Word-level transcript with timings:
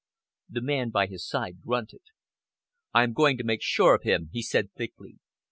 The 0.49 0.63
man 0.63 0.89
by 0.89 1.05
his 1.05 1.27
side 1.27 1.61
grunted. 1.63 2.01
"I 2.91 3.03
am 3.03 3.13
going 3.13 3.37
to 3.37 3.43
make 3.43 3.61
sure 3.61 3.93
of 3.93 4.01
him," 4.01 4.31
he 4.33 4.41
said 4.41 4.73
thickly. 4.73 5.19